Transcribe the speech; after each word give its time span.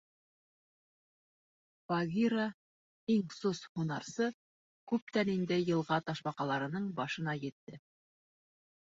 Багира, 1.91 2.45
иң 3.15 3.27
сос 3.35 3.61
һунарсы, 3.75 4.29
күптән 4.93 5.31
инде 5.35 5.61
йылға 5.67 6.01
ташбаҡаларының 6.09 6.89
башына 7.03 7.37
етте. 7.45 7.79